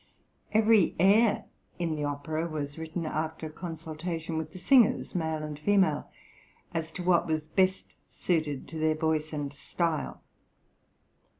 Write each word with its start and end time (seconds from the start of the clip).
Every 0.51 0.95
air 0.97 1.45
in 1.77 1.95
the 1.95 2.05
opera 2.05 2.47
was 2.47 2.75
written 2.79 3.05
after 3.05 3.51
consultation 3.51 4.35
with 4.35 4.51
the 4.51 4.57
singers, 4.57 5.13
male 5.13 5.43
and 5.43 5.59
female, 5.59 6.09
as 6.73 6.91
to 6.93 7.03
what 7.03 7.27
was 7.27 7.45
best 7.47 7.93
suited 8.09 8.67
to 8.69 8.79
their 8.79 8.95
voice 8.95 9.31
and 9.31 9.53
style. 9.53 10.23